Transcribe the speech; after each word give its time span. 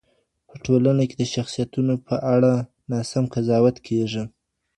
په 0.49 0.55
ټولنه 0.65 1.03
کې 1.09 1.15
د 1.17 1.23
شخصیتونو 1.33 1.93
په 2.07 2.15
اړه 2.35 2.51
ناسم 2.91 3.23
قضاوت 3.35 3.75
کیږي. 3.87 4.23